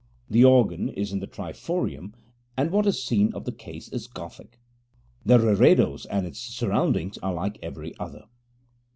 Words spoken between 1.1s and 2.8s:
in the triforium, and